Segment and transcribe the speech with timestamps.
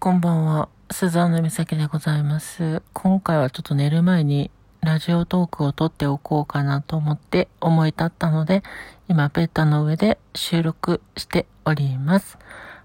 [0.00, 2.82] こんばんは、スザンヌ美咲でございます。
[2.92, 8.62] 今回はちょっと寝る前にラジオトークを撮っておこうかなと思って思い立ったので、
[9.08, 12.38] 今ベッドの上で収録しております。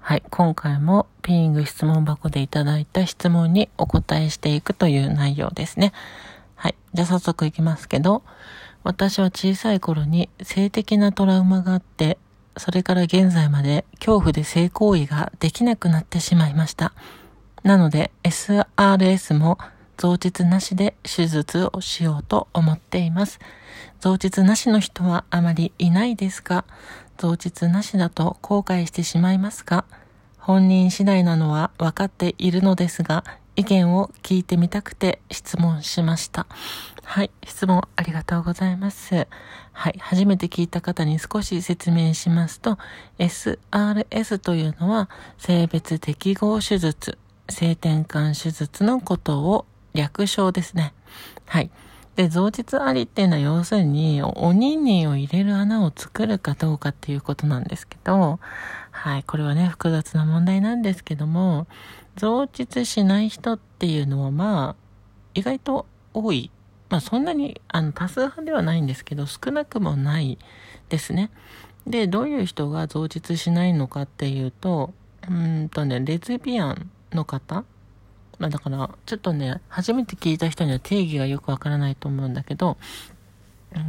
[0.00, 5.94] はい、今回もピーイング質問箱でいただいた質問にお答えしていくという内容ですね。
[6.56, 8.22] はい、じゃあ早速いきますけど、
[8.84, 12.18] 私は小さい頃に性的なトラウマがあって、
[12.58, 16.92] それから現在まで恐怖で性行為ができなくなってしまいました。
[17.62, 19.58] なので SRS も
[19.96, 23.40] 増膣なしで手術をしようと思っています。
[24.00, 26.64] 増膣なしの人はあまりいないですが、
[27.16, 29.84] 増膣なしだと後悔してしまいますか
[30.38, 33.24] 本人次第なのは分かっているのですが、
[33.56, 36.46] 意見を聞いてみたくて質問しました。
[37.10, 39.28] はい、質問ありがとうございます。
[39.72, 42.76] はい、初めて聞いた方に少し説明しますと、
[43.18, 47.16] SRS というのは性別適合手術、
[47.48, 50.92] 性転換手術のことを略称ですね。
[51.46, 51.70] はい。
[52.16, 58.38] で、増膣ありっていうのは要するに、おににを入れる穴を作るかどうかっていうことなんですけど、
[58.90, 61.68] はい、これはね、複雑な問題なんですけども、
[62.16, 64.76] 増膣しない人っていうのはまあ、
[65.32, 66.50] 意外と多い。
[66.90, 70.38] まあそんなに、あの、多数派ではないんですけど、少なくもない
[70.88, 71.30] ですね。
[71.86, 74.92] で、どういう人が増膣しないのかっていうと、
[75.28, 77.64] うんとね、レズビアンの方
[78.38, 82.76] まあだから、ちょっとね、初めて聞いた人には定義がよくわからないと思うんだけど、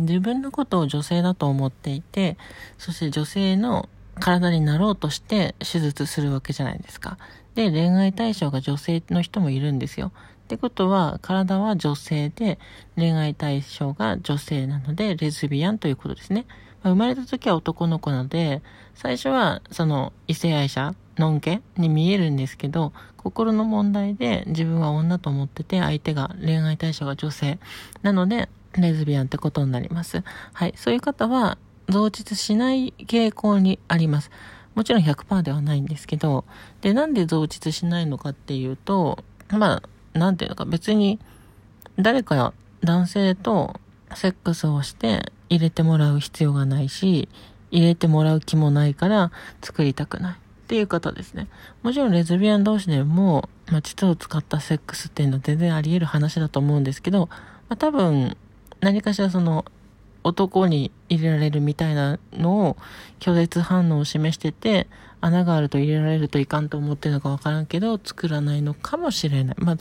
[0.00, 2.36] 自分のことを女性だと思っていて、
[2.78, 3.88] そして女性の
[4.20, 7.18] 体になろうとして手術するわけじゃないですか。
[7.54, 10.12] で、恋愛対象が女性の人もいるんですよ。
[10.46, 12.60] ってことは、体は女性で、
[12.94, 16.46] 恋愛対象が女性なので、レズビアンということですね。
[16.84, 18.62] まあ生まれた時は男の子なので、
[18.94, 27.58] 最初は、その、異性愛者、のんけに見えるんですけど、心の問題で自分は女と思ってて、相手が恋愛対象が女性。
[28.02, 30.22] なので、レズビアンってことになります。
[30.52, 30.74] はい。
[30.76, 34.30] そういう方は、増膣しない傾向にあります。
[34.74, 36.44] もちろん100%ではないんですけど、
[36.82, 39.82] で、なんで増膣しないのかっていうと、まあ、
[40.16, 41.18] なんていうのか、別に、
[41.98, 43.80] 誰か男性と
[44.14, 47.28] セックスをして入れてもらう必要がないし、
[47.70, 49.32] 入れてもらう気もないから
[49.62, 50.36] 作りたくない。
[50.66, 51.46] っていう方ですね。
[51.84, 57.28] もちろんレズビアン同士でも、まあ、膣を使ったセックスっていうのは全然あり得る話だと思うんですけど、
[57.68, 58.36] まあ、多分、
[58.80, 59.64] 何かしらその、
[60.26, 62.76] 男に入れられるみたいなのを
[63.20, 64.88] 拒絶反応を示してて、
[65.20, 69.56] 穴があると入れられるといかんと思ってるのかわからんけど、作らないのかもしれない。
[69.58, 69.76] まあ、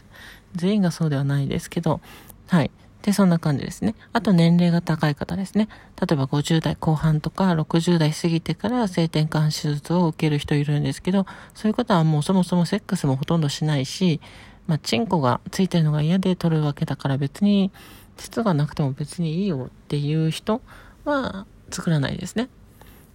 [0.55, 1.99] 全員がそうではないですけど、
[2.47, 2.69] はい。
[3.01, 3.95] で、そんな感じですね。
[4.13, 5.67] あと年齢が高い方ですね。
[5.99, 14.21] 例えば50代後半とか60代過ぎてから性転換手術を受ける人いるんですけど、そういう方はもうそもそもセックスもほとんどしないし、
[14.67, 17.71] まあ、チンコがついてるのが嫌で取るわけだから別に、
[18.17, 20.61] 膣がなくても別にいいよっていう人
[21.03, 22.49] は作らないですね。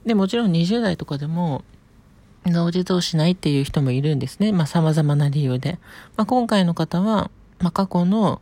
[0.05, 1.65] で、もちろん20代とかでも、
[2.47, 4.53] 同時をしないっていう人もいるんですね。
[4.53, 5.79] まあ、様々な理由で。
[6.17, 8.41] まあ、今回の方は、まあ、過去の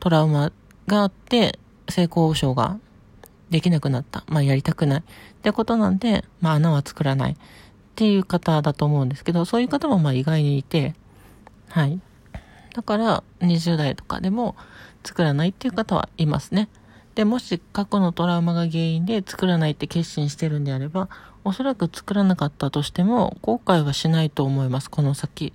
[0.00, 0.52] トラウマ
[0.88, 1.58] があって、
[1.88, 2.78] 性交渉が
[3.50, 4.24] できなくなった。
[4.26, 5.00] まあ、やりたくない。
[5.00, 5.02] っ
[5.42, 7.32] てことなんで、まあ、穴は作らない。
[7.32, 7.36] っ
[7.94, 10.94] ていう方だと思うんですけど、そういう方もまあ意外にいて、
[11.68, 11.98] はい。
[12.76, 14.54] だから、20代とかでも
[15.02, 16.68] 作らないっていう方はいますね。
[17.14, 21.08] で、もし過去のトラウマが原因で作らないって決心してるんであれば、
[21.42, 25.54] おそらく作らなかったとしても、後悔はしないと思います、この先。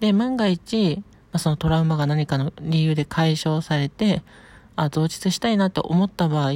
[0.00, 1.02] で、万が一、
[1.32, 4.22] ま、そのトラウマが何かの理由で解消されて、
[4.76, 6.50] あ、増膣したいなって思った場合、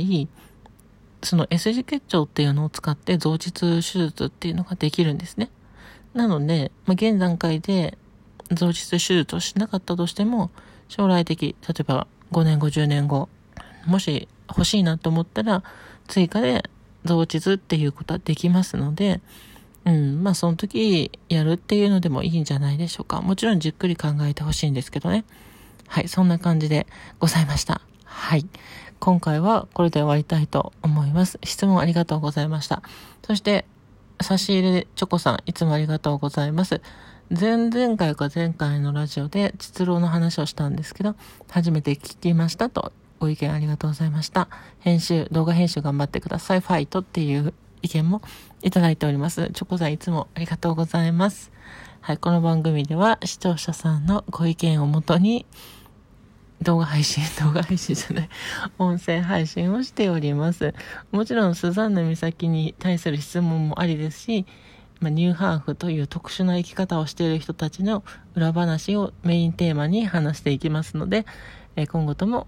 [1.22, 5.49] その S 字結腸っていうのを使って増膣手術っていうのができるんですね。
[6.12, 7.97] なので、まあ、現段階で
[8.55, 10.51] 増膣手術をしなかったとしても、
[10.89, 13.29] 将来的、例えば5年後、10年後、
[13.87, 15.63] もし欲しいなと思ったら、
[16.09, 16.65] 追加で
[17.05, 19.21] 増膣っていうことはできますので、
[19.84, 23.21] うん、まあその時やるっていうのでもいいんじゃないでしょうか。
[23.21, 25.25] もちろんじっくり考えてほしいんですけどね。
[25.89, 26.87] はい、そんな感じで
[27.19, 27.81] ございました。
[28.05, 28.47] はい。
[29.01, 31.39] 今回はこれで終わりたいと思います。
[31.43, 32.83] 質問ありがとうございました。
[33.27, 33.66] そして、
[34.21, 36.81] 差し入れチョコさん、いつもありがとうございます。
[37.39, 41.17] 前々回か前回のラジオで、実郎の話をしたんですけど、
[41.51, 44.51] 初めて聞きましたと、ご意見ありがとうございました。
[44.81, 46.61] 編集、動画編集頑張ってください。
[46.61, 48.21] ファイトっていう意見も
[48.61, 49.49] いただいております。
[49.55, 51.53] チョコさんいつもありがとうございます。
[52.03, 55.47] はい、この番組では視聴者さんのご意見をもとに、
[56.61, 58.29] 動画配信、 動画配信じゃない、
[58.79, 60.75] 音声配信をしております。
[61.11, 64.45] もちろん、スザンヌ美咲に対する質問もありですし、
[65.03, 68.04] まあ、ニューハーフという特殊な生き方をしている人たちの
[68.34, 71.27] 裏話をメインテーマに話していきますので、
[71.75, 72.47] え今後とも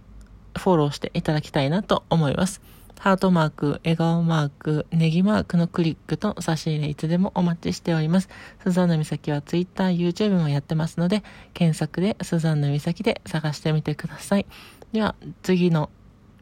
[0.57, 2.63] フォローしていただきたいなと思います。
[3.01, 8.29] ハートマーク、笑顔マーク、ネギマークのクリックと差し入れいつでもお待ちしております。
[8.63, 11.25] スザンヌ美咲は Twitter、YouTube もやってますので、
[11.55, 14.47] 検索でスザンヌ美咲で探してみてください。
[14.93, 15.91] では、次の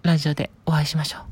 [0.03, 1.32] ラジオでお会いしましょう。